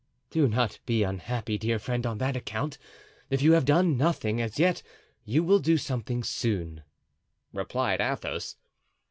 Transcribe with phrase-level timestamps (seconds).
[0.31, 2.79] "Do not be unhappy, dear friend, on that account;
[3.29, 4.81] if you have done nothing as yet,
[5.25, 6.81] you will do something soon,"
[7.53, 8.55] replied Athos.